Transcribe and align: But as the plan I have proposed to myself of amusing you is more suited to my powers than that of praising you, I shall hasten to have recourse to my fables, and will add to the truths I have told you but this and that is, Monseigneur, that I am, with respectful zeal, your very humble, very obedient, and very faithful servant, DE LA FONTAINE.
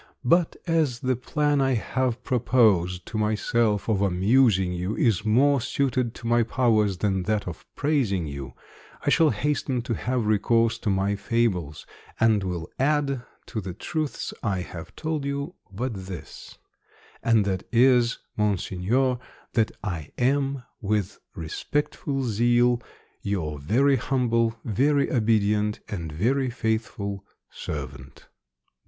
But 0.25 0.55
as 0.65 1.01
the 1.01 1.15
plan 1.15 1.61
I 1.61 1.75
have 1.75 2.23
proposed 2.23 3.05
to 3.05 3.19
myself 3.19 3.87
of 3.87 4.01
amusing 4.01 4.73
you 4.73 4.95
is 4.97 5.23
more 5.23 5.61
suited 5.61 6.15
to 6.15 6.25
my 6.27 6.41
powers 6.41 6.97
than 6.97 7.21
that 7.29 7.47
of 7.47 7.67
praising 7.75 8.25
you, 8.25 8.53
I 9.05 9.11
shall 9.11 9.29
hasten 9.29 9.83
to 9.83 9.93
have 9.93 10.25
recourse 10.25 10.79
to 10.79 10.89
my 10.89 11.15
fables, 11.15 11.85
and 12.19 12.41
will 12.43 12.67
add 12.79 13.21
to 13.45 13.61
the 13.61 13.75
truths 13.75 14.33
I 14.41 14.61
have 14.61 14.95
told 14.95 15.23
you 15.23 15.53
but 15.71 15.93
this 15.93 16.57
and 17.21 17.45
that 17.45 17.61
is, 17.71 18.17
Monseigneur, 18.35 19.19
that 19.53 19.71
I 19.83 20.09
am, 20.17 20.63
with 20.81 21.19
respectful 21.35 22.23
zeal, 22.23 22.81
your 23.21 23.59
very 23.59 23.97
humble, 23.97 24.55
very 24.65 25.11
obedient, 25.11 25.79
and 25.87 26.11
very 26.11 26.49
faithful 26.49 27.23
servant, 27.51 28.05
DE 28.15 28.23
LA 28.23 28.25
FONTAINE. 28.25 28.29